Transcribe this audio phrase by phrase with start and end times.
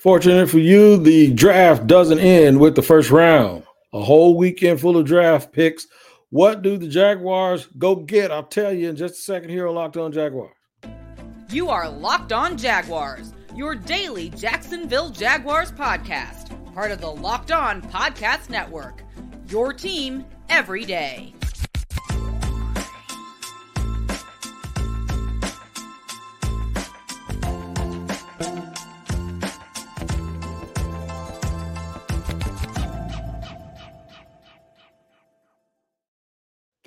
[0.00, 3.64] Fortunate for you, the draft doesn't end with the first round.
[3.92, 5.86] A whole weekend full of draft picks.
[6.30, 8.30] What do the Jaguars go get?
[8.30, 10.54] I'll tell you in just a second here on Locked On Jaguars.
[11.50, 17.82] You are Locked On Jaguars, your daily Jacksonville Jaguars podcast, part of the Locked On
[17.82, 19.02] Podcast Network.
[19.48, 21.34] Your team every day.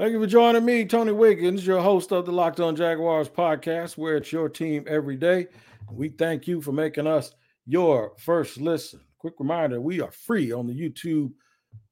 [0.03, 3.97] Thank you for joining me, Tony Wiggins, your host of the Locked On Jaguars podcast,
[3.97, 5.47] where it's your team every day.
[5.89, 7.31] We thank you for making us
[7.65, 8.99] your first listen.
[9.17, 11.31] Quick reminder we are free on the YouTube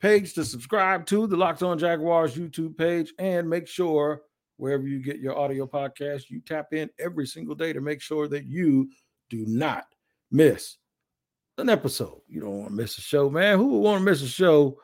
[0.01, 4.23] page to subscribe to the Locked On Jaguars YouTube page and make sure
[4.57, 8.27] wherever you get your audio podcast, you tap in every single day to make sure
[8.27, 8.89] that you
[9.29, 9.85] do not
[10.31, 10.75] miss
[11.57, 12.19] an episode.
[12.27, 13.57] You don't want to miss a show, man.
[13.57, 14.81] Who would want to miss a show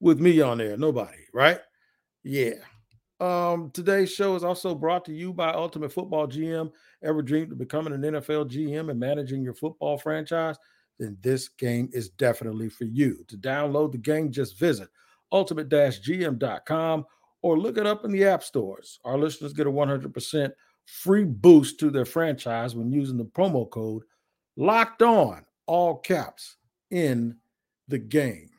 [0.00, 0.76] with me on there?
[0.76, 1.58] Nobody, right?
[2.24, 2.54] Yeah.
[3.20, 6.72] Um, today's show is also brought to you by Ultimate Football GM.
[7.04, 10.56] Ever dreamed of becoming an NFL GM and managing your football franchise?
[10.98, 13.24] Then this game is definitely for you.
[13.28, 14.88] To download the game, just visit
[15.30, 17.06] ultimate-gm.com
[17.42, 19.00] or look it up in the app stores.
[19.04, 20.52] Our listeners get a 100%
[20.86, 24.02] free boost to their franchise when using the promo code
[24.56, 26.56] locked on, all caps,
[26.90, 27.36] in
[27.88, 28.50] the game.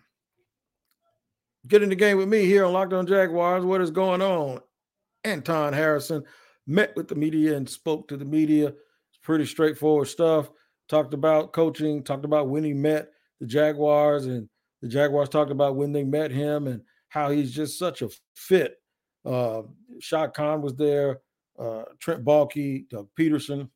[1.67, 3.63] Get in the game with me here on Locked On Jaguars.
[3.63, 4.59] What is going on?
[5.23, 6.23] Anton Harrison
[6.67, 8.67] met with the media and spoke to the media.
[8.67, 10.49] It's pretty straightforward stuff.
[10.89, 14.49] Talked about coaching, talked about when he met the Jaguars, and
[14.81, 18.75] the Jaguars talked about when they met him and how he's just such a fit.
[19.25, 19.61] Uh,
[19.99, 21.21] Shad Khan was there,
[21.57, 23.69] uh, Trent Baalke, Doug Pederson,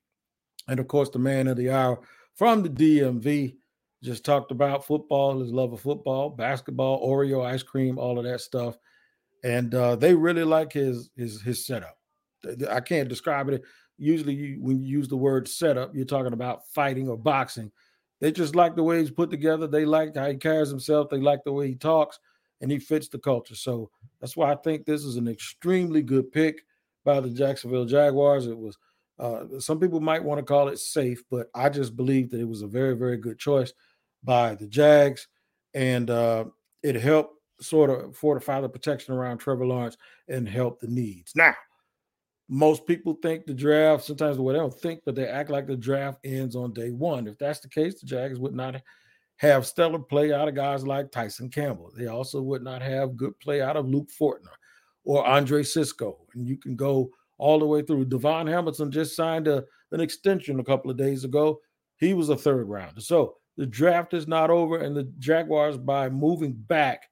[0.68, 2.02] and of course the man of the hour
[2.36, 3.56] from the DMV
[4.04, 8.42] just talked about football, his love of football, basketball, Oreo ice cream, all of that
[8.42, 8.78] stuff,
[9.44, 11.98] and uh, they really like his his his setup.
[12.70, 13.64] I can't describe it.
[13.98, 17.72] Usually, you, when you use the word setup, you're talking about fighting or boxing.
[18.22, 19.68] They just like the way he's put together.
[19.68, 21.10] They like how he carries himself.
[21.10, 22.20] They like the way he talks,
[22.62, 23.56] and he fits the culture.
[23.56, 23.90] So
[24.22, 26.62] that's why I think this is an extremely good pick
[27.04, 28.46] by the Jacksonville Jaguars.
[28.48, 28.78] It was.
[29.20, 32.48] Uh, some people might want to call it safe, but I just believe that it
[32.48, 33.74] was a very, very good choice
[34.24, 35.28] by the Jags,
[35.74, 36.46] and uh,
[36.84, 39.98] it helped sort of fortify the protection around Trevor Lawrence
[40.28, 41.34] and help the needs.
[41.36, 41.56] Now,
[42.50, 45.76] most people think the draft, sometimes well, they don't think, but they act like the
[45.76, 47.28] draft ends on day one.
[47.28, 48.82] If that's the case, the Jags would not
[49.38, 51.92] have stellar play out of guys like Tyson Campbell.
[51.96, 54.54] They also would not have good play out of Luke Fortner
[55.04, 56.20] or Andre Cisco.
[56.34, 58.06] And you can go all the way through.
[58.06, 61.60] DaVon Hamilton just signed a, an extension a couple of days ago.
[61.98, 63.02] He was a third rounder.
[63.02, 67.04] So the draft is not over, and the Jaguars, by moving back,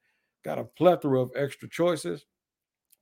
[0.44, 2.26] got a plethora of extra choices.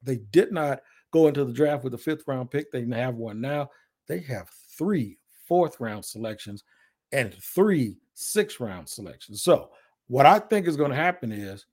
[0.01, 2.71] They did not go into the draft with a fifth round pick.
[2.71, 3.69] They have one now.
[4.07, 5.17] They have three
[5.47, 6.63] fourth round selections
[7.11, 9.43] and three sixth round selections.
[9.43, 9.69] So,
[10.07, 11.65] what I think is going to happen is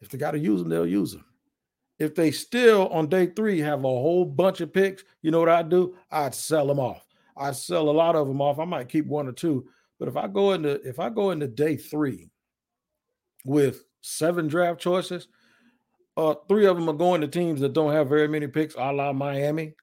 [0.00, 1.24] if they got to use them, they'll use them.
[2.02, 5.48] If they still on day three have a whole bunch of picks, you know what
[5.48, 5.96] I'd do?
[6.10, 7.06] I'd sell them off.
[7.36, 8.58] I'd sell a lot of them off.
[8.58, 9.66] I might keep one or two
[10.02, 12.28] but if I go into if I go into day three
[13.44, 15.28] with seven draft choices,
[16.16, 18.92] uh, three of them are going to teams that don't have very many picks, a
[18.92, 19.74] la Miami.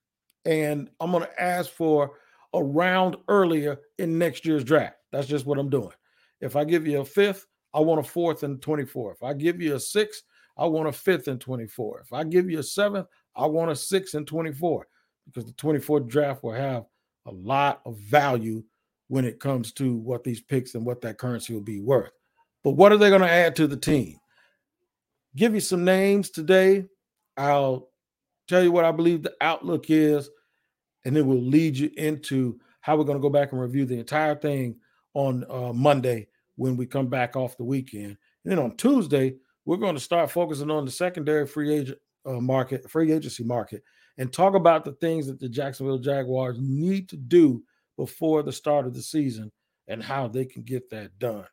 [0.43, 2.17] And I'm going to ask for
[2.53, 4.97] a round earlier in next year's draft.
[5.13, 5.93] That's just what I'm doing.
[6.41, 9.13] If I give you a fifth, I want a fourth and 24.
[9.13, 10.23] If I give you a sixth,
[10.59, 12.01] I want a fifth and 24.
[12.01, 14.85] If I give you a seventh, I want a sixth and 24
[15.25, 16.85] because the 24 draft will have
[17.25, 18.63] a lot of value
[19.07, 22.11] when it comes to what these picks and what that currency will be worth.
[22.63, 24.17] But what are they going to add to the team?
[25.35, 26.85] Give you some names today.
[27.37, 27.89] I'll
[28.49, 30.29] tell you what I believe the outlook is,
[31.05, 33.97] and it will lead you into how we're going to go back and review the
[33.97, 34.75] entire thing
[35.13, 38.17] on uh, Monday when we come back off the weekend.
[38.43, 39.35] And then on Tuesday,
[39.69, 43.83] we're going to start focusing on the secondary free agent uh, market, free agency market,
[44.17, 47.61] and talk about the things that the Jacksonville Jaguars need to do
[47.95, 49.51] before the start of the season
[49.87, 51.45] and how they can get that done.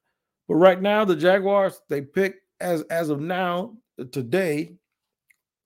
[0.48, 3.76] But right now, the Jaguars, they pick as as of now,
[4.12, 4.78] today,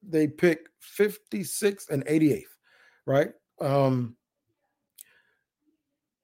[0.03, 2.43] they pick 56th and 88th,
[3.07, 3.31] right?
[3.61, 4.17] Um,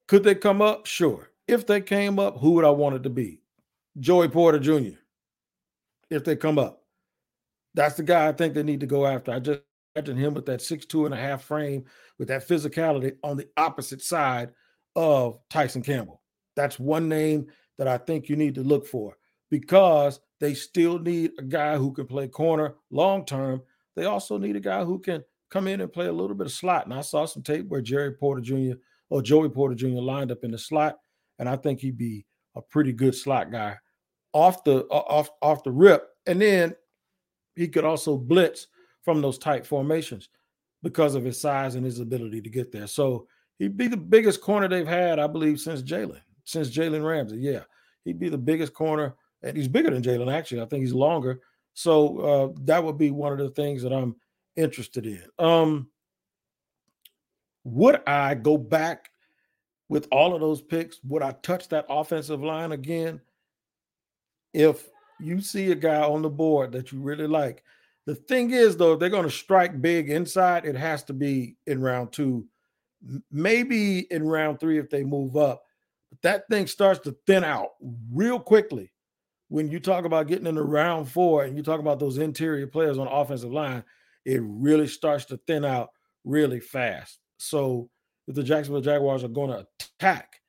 [0.09, 0.87] could they come up?
[0.87, 1.31] Sure.
[1.47, 3.43] If they came up, who would I want it to be?
[4.01, 4.99] Joey Porter Jr.
[6.11, 6.83] If they come up.
[7.75, 9.33] That's the guy I think they need to go after.
[9.33, 9.61] I just
[9.95, 11.85] imagine him with that six two and a half frame
[12.19, 14.51] with that physicality on the opposite side
[14.95, 16.23] of Tyson Campbell.
[16.55, 17.47] That's one name
[17.79, 19.17] that I think you need to look for
[19.51, 23.63] because they still need a guy who can play corner long term.
[23.95, 26.53] They also need a guy who can come in and play a little bit of
[26.53, 26.85] slot.
[26.85, 28.79] And I saw some tape where Jerry Porter Jr.
[29.11, 30.01] or Joey Porter Jr.
[30.01, 30.97] lined up in the slot,
[31.39, 33.77] and I think he'd be a pretty good slot guy
[34.37, 36.11] off the off off the rip.
[36.27, 36.77] And then
[37.55, 38.67] he could also blitz
[39.03, 40.29] from those tight formations
[40.83, 42.87] because of his size and his ability to get there.
[42.87, 43.27] So
[43.59, 47.39] he'd be the biggest corner they've had, I believe, since Jalen, since Jalen Ramsey.
[47.39, 47.63] Yeah,
[48.05, 50.31] he'd be the biggest corner, and he's bigger than Jalen.
[50.31, 51.41] Actually, I think he's longer.
[51.73, 54.17] So uh, that would be one of the things that I'm
[54.55, 55.23] interested in.
[55.39, 55.89] Um,
[57.65, 59.11] would I go back
[59.89, 61.01] with all of those picks?
[61.05, 63.21] Would I touch that offensive line again?
[64.57, 64.89] If
[65.21, 67.63] you see a guy on the board that you really like,
[68.07, 71.83] the thing is, though, they're going to strike big inside, it has to be in
[71.83, 72.47] round two,
[73.31, 75.63] maybe in round three if they move up.
[76.11, 77.73] But that thing starts to thin out
[78.11, 78.93] real quickly
[79.49, 82.97] when you talk about getting into round four and you talk about those interior players
[82.97, 83.85] on the offensive line.
[84.25, 85.91] It really starts to thin out
[86.25, 87.19] really fast.
[87.37, 87.91] So
[88.27, 90.41] if the Jacksonville Jaguars are going to attack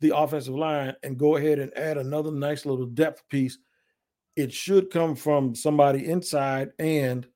[0.00, 3.58] the offensive line and go ahead and add another nice little depth piece
[4.36, 7.26] it should come from somebody inside and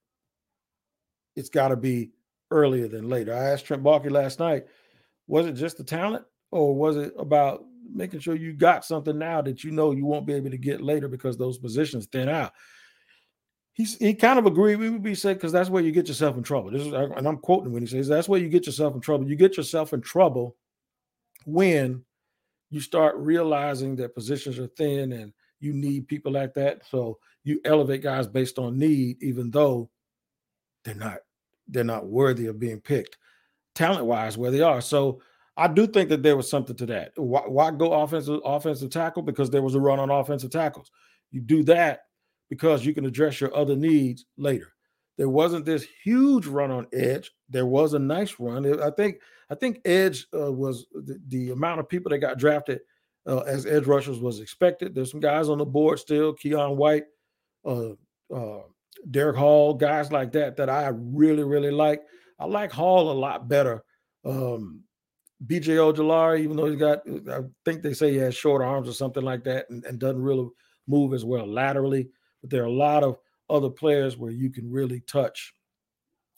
[1.37, 2.11] it's got to be
[2.51, 3.35] earlier than later.
[3.35, 4.65] I asked Trent Baalke last night,
[5.27, 9.41] was it just the talent or was it about making sure you got something now
[9.43, 12.53] that you know you won't be able to get later because those positions thin out?
[13.75, 14.77] He's, he kind of agreed.
[14.77, 16.73] We would be saying because that's where you get yourself in trouble.
[16.73, 19.29] This is, and I'm quoting when he says that's where you get yourself in trouble.
[19.29, 20.57] You get yourself in trouble
[21.47, 22.05] when
[22.71, 26.83] you start realizing that positions are thin and you need people like that.
[26.91, 29.91] So you elevate guys based on need, even though
[30.85, 31.19] they're not
[31.67, 33.19] they're not worthy of being picked
[33.75, 34.81] talent wise where they are.
[34.81, 35.23] So
[35.57, 37.13] I do think that there was something to that.
[37.17, 39.23] Why, why, go offensive offensive tackle?
[39.23, 40.91] Because there was a run on offensive tackles.
[41.31, 42.03] You do that
[42.51, 44.73] because you can address your other needs later.
[45.19, 47.33] There wasn't this huge run on edge.
[47.51, 48.81] There was a nice run.
[48.81, 49.21] I think
[49.51, 52.81] I think edge uh, was the, the amount of people that got drafted
[53.27, 54.95] uh, as edge rushers was expected.
[54.95, 57.05] There's some guys on the board still, Keion White,
[57.65, 57.91] uh,
[58.33, 58.63] uh,
[59.11, 62.03] Derick Hall, guys like that that I really, really like.
[62.39, 63.83] I like Hall a lot better.
[64.25, 64.83] Um,
[65.45, 67.01] BJ Ojulari, even though he's got,
[67.31, 70.23] I think they say he has short arms or something like that and, and doesn't
[70.23, 70.49] really
[70.87, 72.09] move as well laterally.
[72.41, 73.19] But there are a lot of
[73.51, 75.55] other players where you can really touch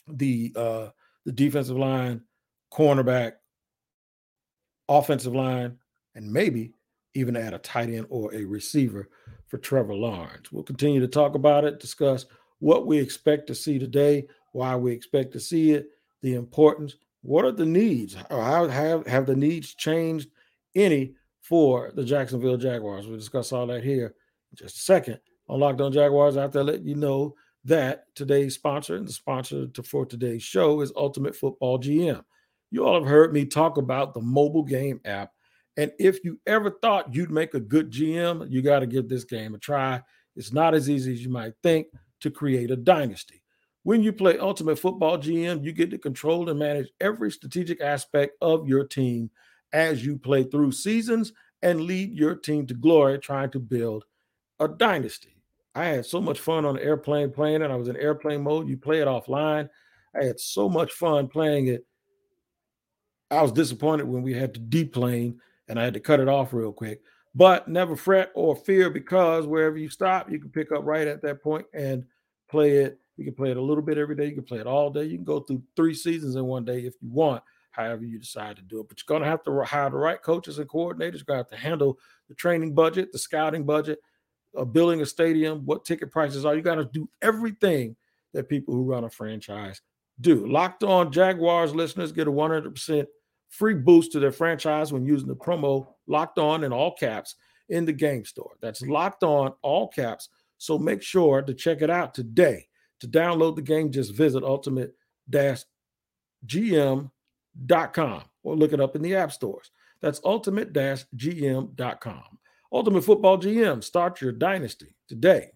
[0.09, 0.89] the uh,
[1.25, 2.23] the defensive line,
[2.73, 3.33] cornerback,
[4.89, 5.77] offensive line,
[6.15, 6.73] and maybe
[7.15, 9.09] even add a tight end or a receiver
[9.49, 10.53] for Trevor Lawrence.
[10.53, 12.27] We'll continue to talk about it, discuss
[12.61, 15.89] what we expect to see today, why we expect to see it,
[16.23, 18.17] the importance, what are the needs?
[18.31, 20.31] How have, have the needs changed
[20.75, 23.07] any for the Jacksonville Jaguars?
[23.07, 24.15] We'll discuss all that here
[24.51, 26.37] in just a second on Locked On Jaguars.
[26.37, 30.93] have to let you know that today's sponsor and the sponsor for today's show is
[30.97, 32.25] Ultimate Football GM.
[32.70, 35.32] You all have heard me talk about the mobile game app
[35.76, 39.25] and if you ever thought you'd make a good GM, you got to give this
[39.25, 40.02] game a try.
[40.37, 41.87] It's not as easy as you might think
[42.20, 43.43] to create a dynasty.
[43.82, 48.37] When you play Ultimate Football GM, you get to control and manage every strategic aspect
[48.43, 49.31] of your team
[49.73, 51.32] as you play through seasons
[51.62, 54.04] and lead your team to glory trying to build
[54.59, 55.39] a dynasty.
[55.75, 57.71] I had so much fun on the airplane playing it.
[57.71, 58.69] I was in airplane mode.
[58.69, 59.69] You play it offline.
[60.19, 61.87] I had so much fun playing it.
[63.31, 66.53] I was disappointed when we had to deplane and I had to cut it off
[66.53, 67.00] real quick.
[67.33, 71.23] But never fret or fear because wherever you stop, you can pick up right at
[71.23, 72.05] that point and
[72.50, 72.99] play it.
[73.17, 74.27] You can play it a little bit every day.
[74.27, 75.05] You can play it all day.
[75.05, 78.57] You can go through three seasons in one day if you want, however you decide
[78.57, 78.89] to do it.
[78.89, 81.19] But you're going to have to hire the right coaches and coordinators.
[81.19, 84.00] You're going to have to handle the training budget, the scouting budget,
[84.57, 86.54] uh, building a stadium, what ticket prices are.
[86.54, 87.97] You got to do everything
[88.33, 89.80] that people who run a franchise
[90.21, 90.47] do.
[90.47, 93.07] Locked on Jaguars listeners get a 100%
[93.49, 97.35] free boost to their franchise when using the promo locked on in all caps
[97.69, 98.52] in the game store.
[98.61, 100.28] That's locked on all caps.
[100.59, 102.66] So make sure to check it out today.
[103.00, 104.95] To download the game, just visit ultimate
[106.47, 107.11] gm.com
[108.42, 109.71] or look it up in the app stores.
[110.02, 112.23] That's ultimate gm.com.
[112.73, 115.50] Ultimate Football GM, start your dynasty today.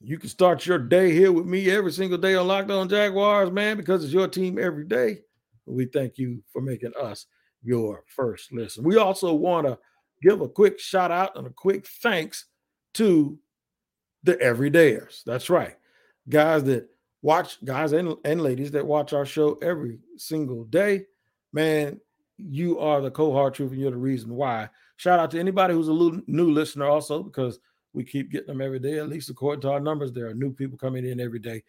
[0.00, 3.50] You can start your day here with me every single day on Locked On Jaguars,
[3.50, 5.18] man, because it's your team every day.
[5.66, 7.26] We thank you for making us
[7.62, 8.84] your first listen.
[8.84, 9.78] We also want to
[10.22, 12.46] give a quick shout out and a quick thanks
[12.94, 13.38] to
[14.22, 15.22] the everydayers.
[15.24, 15.76] That's right.
[16.28, 16.88] Guys that
[17.22, 21.06] watch, guys and, and ladies that watch our show every single day.
[21.52, 22.00] Man,
[22.48, 24.68] you are the cold hard truth and you're the reason why.
[24.96, 27.58] Shout out to anybody who's a little, new listener also because
[27.92, 28.98] we keep getting them every day.
[28.98, 31.62] At least according to our numbers, there are new people coming in every day.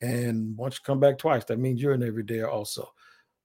[0.00, 2.92] And once you come back twice, that means you're in every day also.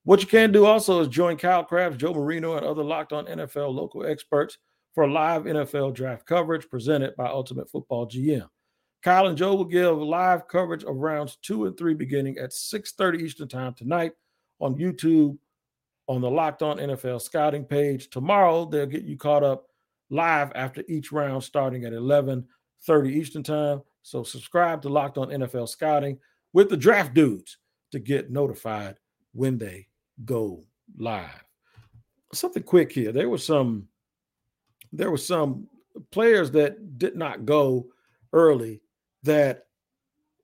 [0.04, 3.26] What you can do also is join Kyle Crabbs, Joe Marino, and other locked on
[3.26, 4.58] NFL local experts
[4.94, 8.48] for live NFL draft coverage presented by Ultimate Football GM.
[9.02, 13.22] Kyle and Joe will give live coverage of rounds two and three beginning at 6:30
[13.22, 14.14] Eastern Time tonight
[14.60, 15.38] on YouTube
[16.08, 18.10] on the Locked On NFL scouting page.
[18.10, 19.68] Tomorrow they'll get you caught up
[20.10, 23.82] live after each round starting at 11:30 Eastern Time.
[24.02, 26.20] So subscribe to Locked On NFL Scouting
[26.52, 27.58] with the draft dudes
[27.92, 28.98] to get notified
[29.34, 29.88] when they
[30.26, 30.64] go
[30.98, 31.44] live.
[32.34, 33.12] Something quick here.
[33.12, 33.88] There was some
[34.92, 35.68] there were some
[36.12, 37.88] players that did not go
[38.32, 38.82] early
[39.24, 39.66] that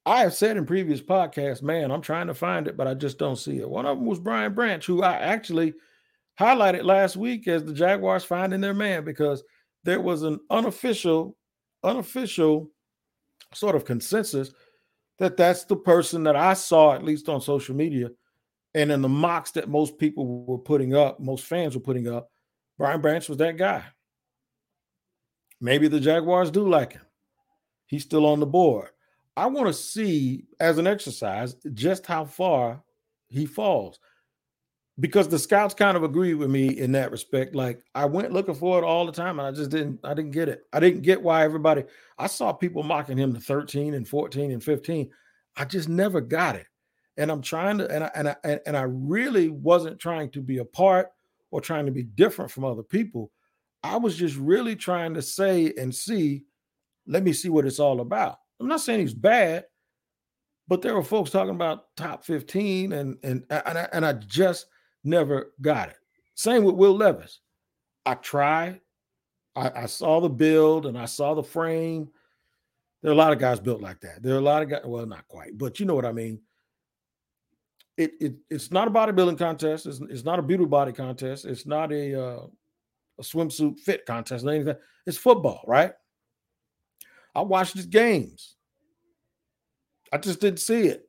[0.09, 3.19] I have said in previous podcasts, man, I'm trying to find it, but I just
[3.19, 3.69] don't see it.
[3.69, 5.75] One of them was Brian Branch, who I actually
[6.39, 9.43] highlighted last week as the Jaguars finding their man because
[9.83, 11.37] there was an unofficial,
[11.83, 12.71] unofficial
[13.53, 14.51] sort of consensus
[15.19, 18.09] that that's the person that I saw, at least on social media,
[18.73, 22.31] and in the mocks that most people were putting up, most fans were putting up,
[22.79, 23.83] Brian Branch was that guy.
[25.61, 27.05] Maybe the Jaguars do like him.
[27.85, 28.89] He's still on the board.
[29.39, 32.83] I want to see, as an exercise, just how far
[33.29, 33.99] he falls.
[34.99, 37.55] Because the scouts kind of agree with me in that respect.
[37.55, 39.99] Like I went looking for it all the time, and I just didn't.
[40.03, 40.63] I didn't get it.
[40.73, 41.85] I didn't get why everybody.
[42.17, 45.09] I saw people mocking him to 13 and 14 and 15.
[45.55, 46.67] I just never got it
[47.19, 50.59] and I'm trying to and I, and I and I really wasn't trying to be
[50.59, 51.09] a part
[51.51, 53.31] or trying to be different from other people.
[53.83, 56.45] I was just really trying to say and see,
[57.07, 58.37] let me see what it's all about.
[58.59, 59.65] I'm not saying he's bad,
[60.67, 64.67] but there were folks talking about top 15 and and and I, and I just
[65.03, 65.97] never got it.
[66.35, 67.39] Same with Will Levis.
[68.05, 68.81] I tried.
[69.55, 72.09] I, I saw the build and I saw the frame.
[73.01, 74.21] There are a lot of guys built like that.
[74.21, 76.39] There are a lot of guys, well, not quite, but you know what I mean
[77.99, 79.85] it, it it's not a bodybuilding contest.
[79.85, 81.43] It's, it's not a beauty body contest.
[81.43, 82.45] It's not a uh,
[83.19, 84.75] a swimsuit fit contest or anything.
[85.05, 85.91] It's football, right?
[87.35, 88.55] I watched his games.
[90.11, 91.07] I just didn't see it.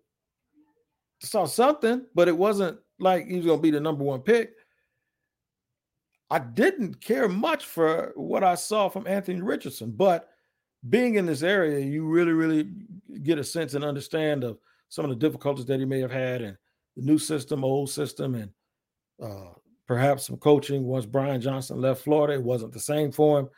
[1.22, 4.20] I saw something, but it wasn't like he was going to be the number one
[4.20, 4.52] pick.
[6.30, 10.28] I didn't care much for what I saw from Anthony Richardson, but
[10.88, 12.70] being in this area, you really, really
[13.22, 14.58] get a sense and understand of
[14.88, 16.56] some of the difficulties that he may have had and
[16.96, 18.50] the new system, old system, and
[19.22, 19.52] uh,
[19.86, 22.34] perhaps some coaching once Brian Johnson left Florida.
[22.34, 23.48] It wasn't the same for him.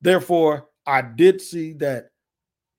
[0.00, 2.10] Therefore, I did see that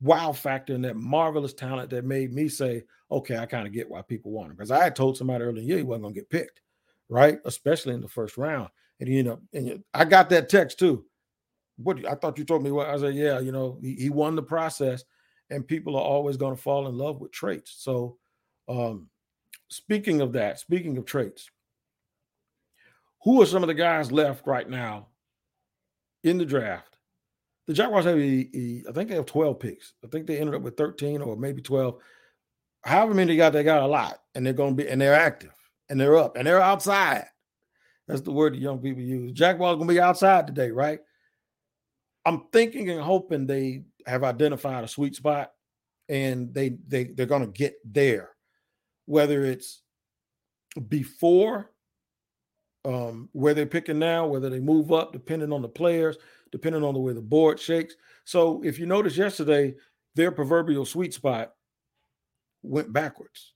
[0.01, 3.89] wow factor and that marvelous talent that made me say, okay, I kind of get
[3.89, 4.55] why people want him.
[4.55, 6.61] Because I had told somebody earlier, yeah, he wasn't going to get picked,
[7.09, 7.39] right?
[7.45, 8.69] Especially in the first round.
[8.99, 11.05] And you know, and I got that text too.
[11.77, 14.35] What I thought you told me what I said, yeah, you know, he, he won
[14.35, 15.03] the process,
[15.49, 17.75] and people are always going to fall in love with traits.
[17.79, 18.17] So
[18.69, 19.09] um,
[19.67, 21.49] Speaking of that, speaking of traits,
[23.23, 25.07] who are some of the guys left right now
[26.23, 26.94] in the draft?
[27.67, 29.93] The Jaguars have, a, a, I think they have 12 picks.
[30.03, 31.95] I think they ended up with 13 or maybe 12.
[32.83, 35.15] However many they got, they got a lot, and they're going to be, and they're
[35.15, 35.53] active,
[35.89, 37.25] and they're up, and they're outside.
[38.07, 39.31] That's the word that young people use.
[39.31, 40.99] Jaguars going to be outside today, right?
[42.25, 45.51] I'm thinking and hoping they have identified a sweet spot,
[46.07, 48.35] and they they they're going to get there
[49.05, 49.81] whether it's
[50.89, 51.71] before
[52.85, 56.17] um, where they're picking now, whether they move up, depending on the players,
[56.51, 57.95] depending on the way the board shakes.
[58.23, 59.75] So if you notice yesterday,
[60.15, 61.53] their proverbial sweet spot
[62.63, 63.53] went backwards.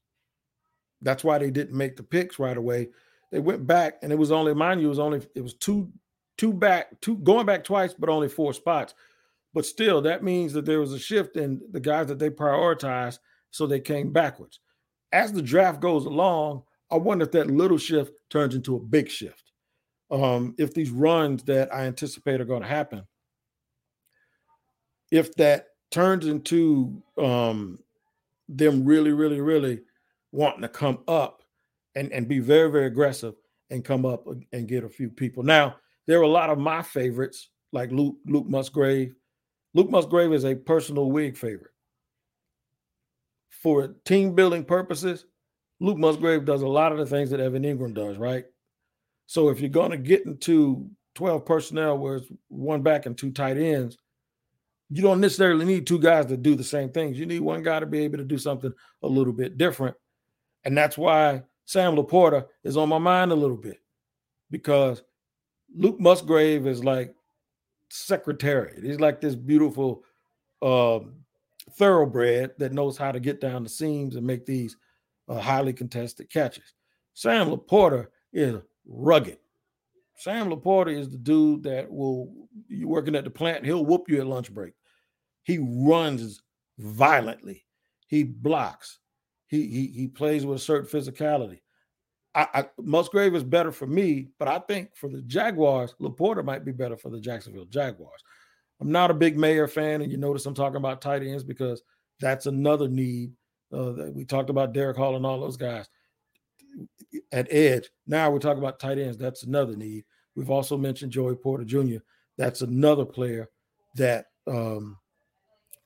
[1.01, 2.89] That's why they didn't make the picks right away.
[3.31, 5.89] They went back, and it was only, mind you, it was only it was two,
[6.38, 8.95] two back, two going back twice, but only four spots.
[9.53, 13.19] But still, that means that there was a shift in the guys that they prioritized,
[13.51, 14.59] so they came backwards
[15.12, 19.10] as the draft goes along, I wonder if that little shift turns into a big
[19.10, 19.51] shift.
[20.12, 23.03] Um, if these runs that I anticipate are going to happen,
[25.12, 27.79] if that turns into um,
[28.48, 29.81] them really, really, really
[30.31, 31.43] wanting to come up
[31.96, 33.36] and, and be very, very aggressive
[33.69, 35.43] and come up and get a few people.
[35.43, 35.75] Now,
[36.08, 39.13] there are a lot of my favorites, like Luke, Luke Musgrave.
[39.75, 41.72] Luke Musgrave is a personal wig favorite
[43.50, 45.25] for team building purposes,
[45.79, 48.45] Luke Musgrave does a lot of the things that Evan Engram does, right?
[49.27, 53.31] So if you're going to get into 12 personnel where it's one back and two
[53.31, 53.98] tight ends,
[54.89, 57.17] you don't necessarily need two guys to do the same things.
[57.19, 59.95] You need one guy to be able to do something a little bit different.
[60.65, 63.79] And that's why Sam LaPorta is on my mind a little bit.
[64.51, 65.03] because
[65.75, 67.13] Luke Musgrave is like
[67.89, 68.83] secretariat.
[68.83, 70.03] He's like this beautiful
[70.62, 71.00] uh,
[71.74, 74.75] thoroughbred that knows how to get down the seams and make these
[75.29, 76.74] uh, highly contested catches.
[77.13, 79.38] Sam LaPorta is rugged.
[80.15, 82.33] Sam LaPorta is the dude that will
[82.67, 84.74] you working at the plant, he'll whoop you at lunch break.
[85.43, 86.41] He runs
[86.77, 87.65] violently.
[88.07, 89.00] He blocks.
[89.48, 91.62] He he he plays with a certain physicality.
[92.36, 96.63] I, I, Musgrave is better for me, but I think for the Jaguars, LaPorta might
[96.63, 98.21] be better for the Jacksonville Jaguars.
[98.79, 101.81] I'm not a big Mayer fan, and you notice I'm talking about tight ends because
[102.19, 103.31] that's another need.
[103.71, 105.88] Uh, we talked about Derick Hall and all those guys
[107.31, 107.89] at edge.
[108.07, 109.17] Now we're talking about tight ends.
[109.17, 110.05] That's another need.
[110.35, 111.97] We've also mentioned Joey Porter Jr.
[112.38, 113.49] That's another player
[113.95, 114.97] that um,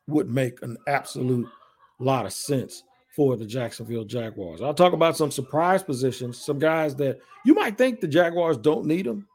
[0.08, 1.48] would make an absolute
[2.00, 2.84] lot of sense
[3.16, 4.62] for the Jacksonville Jaguars.
[4.62, 8.86] I'll talk about some surprise positions, some guys that you might think the Jaguars don't
[8.86, 9.28] need them,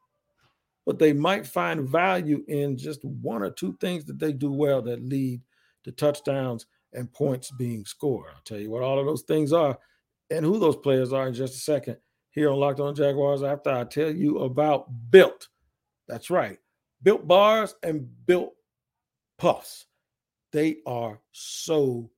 [0.85, 4.83] but they might find value in just one or two things that they do well
[4.83, 5.41] that lead
[5.85, 8.31] to touchdowns and points being scored.
[8.35, 9.79] I'll tell you what all of those things are
[10.31, 11.97] and who those players are in just a second
[12.31, 15.49] here on Locked On Jaguars after I tell you about Built.
[16.07, 16.59] That's right.
[17.03, 18.55] Built bars and built
[19.39, 19.87] puffs.
[20.53, 22.11] They are so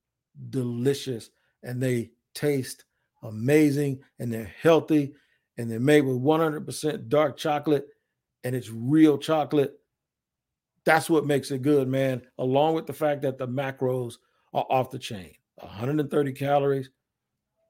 [0.49, 1.29] delicious
[1.63, 2.85] and they taste
[3.23, 5.13] amazing and they're healthy
[5.57, 7.87] and they're made with 100% dark chocolate
[8.43, 9.77] and it's real chocolate.
[10.85, 12.23] That's what makes it good, man.
[12.39, 14.15] Along with the fact that the macros
[14.53, 16.89] are off the chain 130 calories,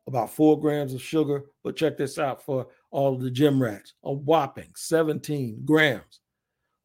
[0.08, 1.44] about four grams of sugar.
[1.64, 6.22] But check this out for all of the gym rats a whopping 17 grams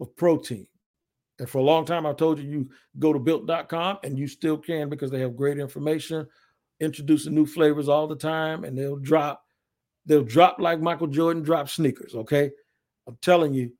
[0.00, 0.66] of protein.
[1.38, 4.56] And for a long time, I told you, you go to built.com and you still
[4.56, 6.26] can because they have great information,
[6.80, 9.42] introducing new flavors all the time, and they'll drop,
[10.06, 12.14] they'll drop like Michael Jordan drop sneakers.
[12.14, 12.50] Okay.
[13.06, 13.70] I'm telling you,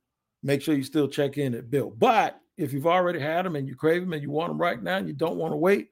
[0.43, 1.97] make sure you still check in at Built.
[1.97, 4.81] But if you've already had them and you crave them and you want them right
[4.81, 5.89] now and you don't want to wait,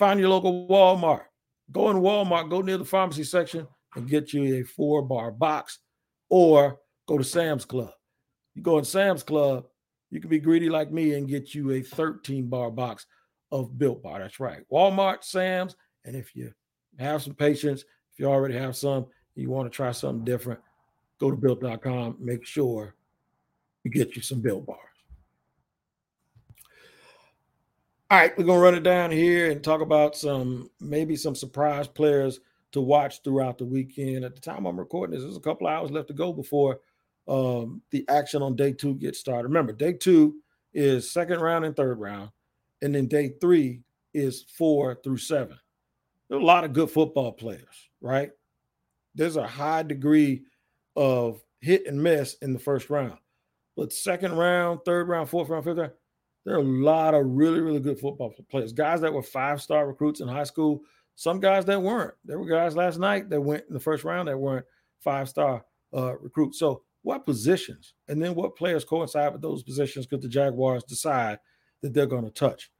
[0.00, 1.24] find your local Walmart.
[1.70, 5.78] Go in Walmart, go near the pharmacy section and get you a four bar box
[6.30, 7.92] or go to Sam's Club.
[8.54, 9.66] You go in Sam's Club,
[10.10, 13.04] you can be greedy like me and get you a 13 bar box
[13.52, 14.20] of Built Bar.
[14.20, 14.62] That's right.
[14.72, 15.76] Walmart, Sam's.
[16.06, 16.50] And if you
[16.98, 17.82] have some patience,
[18.12, 20.60] if you already have some, you want to try something different,
[21.18, 22.16] go to built.com.
[22.18, 22.94] Make sure
[23.84, 24.89] you get you some Built Bars.
[28.10, 31.86] All right, we're gonna run it down here and talk about some maybe some surprise
[31.86, 32.40] players
[32.72, 34.24] to watch throughout the weekend.
[34.24, 36.80] At the time I'm recording this, there's a couple hours left to go before
[37.28, 39.46] um, the action on day two gets started.
[39.46, 40.34] Remember, day two
[40.74, 42.30] is second round and third round,
[42.82, 45.56] and then day three is four through seven.
[46.28, 48.32] There are a lot of good football players, right?
[49.14, 50.42] There's a high degree
[50.96, 53.18] of hit and miss in the first round,
[53.76, 55.92] but second round, third round, fourth round, fifth round,
[56.44, 58.72] there are a lot of really, really good football players.
[58.72, 60.82] Guys that were five star recruits in high school.
[61.16, 62.14] Some guys that weren't.
[62.24, 64.64] There were guys last night that went in the first round that weren't
[65.00, 66.58] five star uh, recruits.
[66.58, 71.38] So, what positions and then what players coincide with those positions could the Jaguars decide
[71.82, 72.70] that they're going to touch?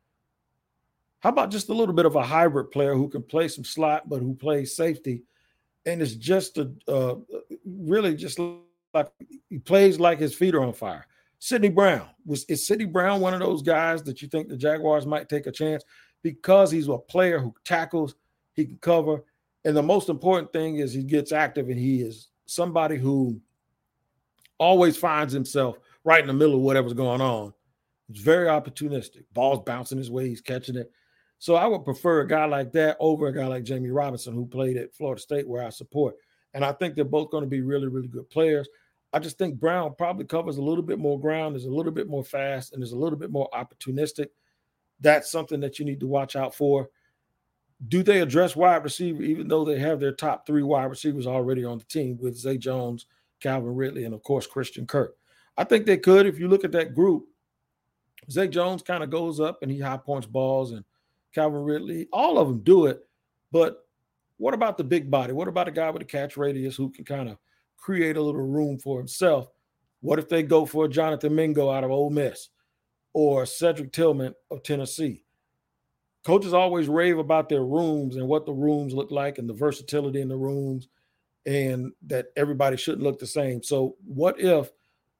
[1.20, 4.08] How about just a little bit of a hybrid player who can play some slot
[4.08, 5.22] but who plays safety,
[5.84, 7.16] and it's just a uh,
[7.64, 8.38] really just
[8.94, 9.10] like
[9.50, 11.06] he plays like his feet are on fire.
[11.40, 15.06] Sydney Brown was is Sydney Brown one of those guys that you think the Jaguars
[15.06, 15.82] might take a chance
[16.22, 18.14] because he's a player who tackles,
[18.52, 19.24] he can cover,
[19.64, 23.40] and the most important thing is he gets active and he is somebody who
[24.58, 27.54] always finds himself right in the middle of whatever's going on.
[28.08, 29.24] He's very opportunistic.
[29.32, 30.90] Ball's bouncing his way, he's catching it.
[31.38, 34.44] So I would prefer a guy like that over a guy like Jammie Robinson, who
[34.44, 36.16] played at Florida State, where I support.
[36.52, 38.68] And I think they're both going to be really, really good players.
[39.12, 42.08] I just think Brown probably covers a little bit more ground, is a little bit
[42.08, 44.28] more fast, and is a little bit more opportunistic.
[45.00, 46.90] That's something that you need to watch out for.
[47.88, 51.64] Do they address wide receiver, even though they have their top three wide receivers already
[51.64, 53.06] on the team with Zay Jones,
[53.40, 55.16] Calvin Ridley, and of course Christian Kirk?
[55.56, 56.26] I think they could.
[56.26, 57.24] If you look at that group,
[58.30, 60.84] Zay Jones kind of goes up and he high points balls, and
[61.34, 63.00] Calvin Ridley, all of them do it.
[63.50, 63.86] But
[64.36, 65.32] what about the big body?
[65.32, 67.38] What about a guy with a catch radius who can kind of
[67.80, 69.48] create a little room for himself.
[70.00, 72.50] What if they go for a Jonathan Mingo out of Ole Miss
[73.12, 75.24] or Cedric Tillman of Tennessee?
[76.24, 80.20] Coaches always rave about their rooms and what the rooms look like and the versatility
[80.20, 80.88] in the rooms
[81.46, 83.62] and that everybody shouldn't look the same.
[83.62, 84.70] So, what if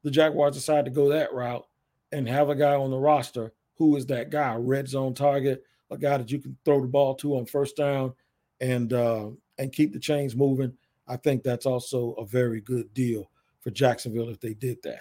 [0.03, 1.67] the Jaguars decide to go that route
[2.13, 5.97] and have a guy on the roster who is that guy, red zone target, a
[5.97, 8.13] guy that you can throw the ball to on first down
[8.61, 10.73] and uh, and keep the chains moving
[11.11, 15.01] I think that's also a very good deal for Jacksonville if they did that.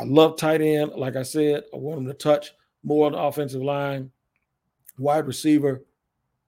[0.00, 0.92] I love tight end.
[0.96, 4.10] Like I said, I want them to touch more on the offensive line,
[4.98, 5.82] wide receiver,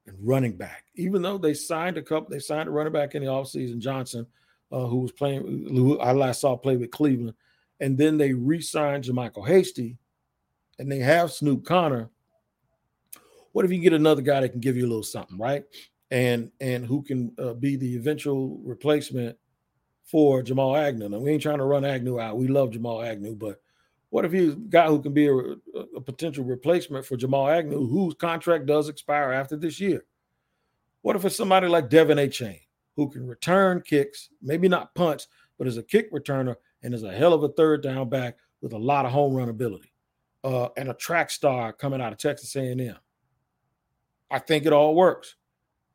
[0.07, 0.85] and running back.
[0.95, 4.27] Even though they signed a couple, they signed a running back in the offseason, Johnson,
[4.73, 7.35] uh, who was playing, who I last saw play with Cleveland.
[7.81, 9.99] And then they re signed JaMycal Hasty,
[10.79, 12.09] and they have Snoop Conner.
[13.53, 15.65] What if you get another guy that can give you a little something, right?
[16.15, 19.37] And and who can uh, be the eventual replacement
[20.05, 21.09] for Jamal Agnew?
[21.09, 22.37] Now, we ain't trying to run Agnew out.
[22.37, 23.61] We love Jamal Agnew, but
[24.11, 25.37] what if he's a guy who can be a,
[25.97, 30.05] a, potential replacement for Jamal Agnew, whose contract does expire after this year?
[31.03, 32.61] What if it's somebody like De'Von Achane,
[32.95, 35.27] who can return kicks, maybe not punts,
[35.59, 38.73] but is a kick returner and is a hell of a third down back with
[38.73, 39.93] a lot of home run ability,
[40.45, 42.97] uh, and a track star coming out of Texas A&M?
[44.31, 45.35] I think it all works.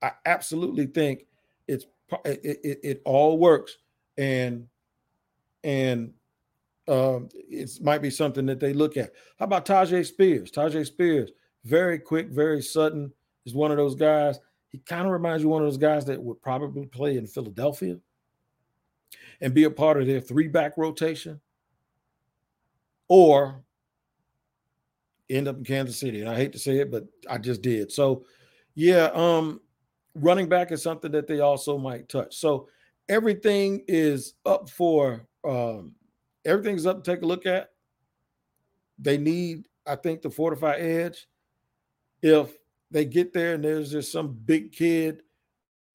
[0.02, 1.26] I absolutely think
[1.68, 1.86] it's
[2.26, 3.78] it, it, it all works,
[4.18, 4.68] and
[5.64, 6.14] and
[6.88, 9.12] um, it might be something that they look at.
[9.38, 10.52] How about Tyjae Spears?
[10.52, 11.32] Tyjae Spears,
[11.64, 13.14] very quick, very sudden,
[13.46, 14.40] is one of those guys.
[14.70, 17.98] He kind of reminds you one of those guys that would probably play in Philadelphia
[19.42, 21.40] and be a part of their three back rotation
[23.08, 23.64] or
[25.30, 26.22] end up in Kansas City.
[26.22, 27.92] And I hate to say it, but I just did.
[27.92, 28.26] So,
[28.76, 29.62] yeah, um,
[30.20, 32.36] running back is something that they also might touch.
[32.38, 32.68] So,
[33.08, 35.96] everything is up for um,
[36.46, 37.70] everything's up to take a look at.
[38.98, 41.28] They need, I think, the fortify edge.
[42.22, 42.58] If
[42.92, 45.22] they get there and there's just some big kid,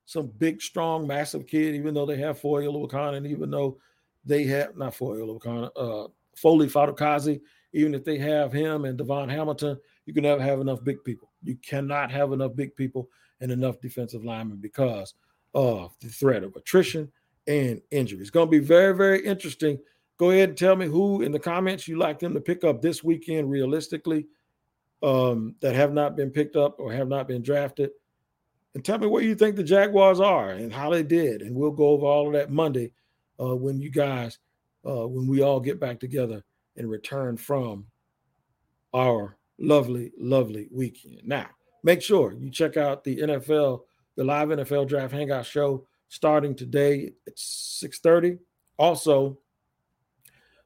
[0.07, 3.79] some big, strong, massive kid, even though they have Foye Oluokun, and even though
[4.25, 7.41] they have not Foye Oluokun, uh, Foley Fatukasi,
[7.73, 11.33] even if they have him and DaVon Hamilton, you can never have enough big people.
[11.43, 13.09] You cannot have enough big people
[13.41, 15.15] and enough defensive linemen because
[15.55, 17.11] of the threat of attrition
[17.47, 18.21] and injury.
[18.21, 19.79] It's going to be very, very interesting
[20.17, 22.81] Go ahead and tell me who in the comments you like them to pick up
[22.81, 24.27] this weekend realistically
[25.03, 27.91] um, that have not been picked up or have not been drafted.
[28.75, 31.43] And tell me where you think the Jaguars are and how they did.
[31.43, 32.93] And we'll go over all of that Monday
[33.41, 34.39] uh, when you guys,
[34.87, 36.45] uh, when we all get back together
[36.77, 37.87] and return from
[38.93, 41.23] our lovely, lovely weekend.
[41.25, 41.49] Now,
[41.85, 43.83] make sure you check out the NFL,
[44.17, 48.39] the live NFL Draft Hangout show starting today at 6:30.
[48.77, 49.39] Also,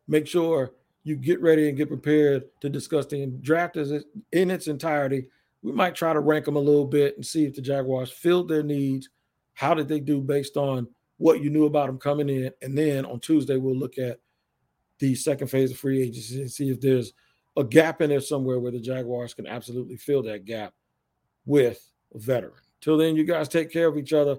[0.06, 5.28] make sure you get ready and get prepared to discuss the draft in its entirety.
[5.62, 8.48] We might try to rank them a little bit and see if the Jaguars filled
[8.48, 9.10] their needs.
[9.54, 12.52] How did they do based on what you knew about them coming in?
[12.62, 14.20] And then on Tuesday, we'll look at
[15.00, 17.12] the second phase of free agency and see if there's
[17.56, 20.74] a gap in there somewhere where the Jaguars can absolutely fill that gap
[21.48, 22.52] with veteran.
[22.80, 24.36] Till then, you guys take care of each other,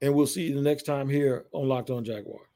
[0.00, 2.47] and we'll see you the next time here on Locked On Jaguars.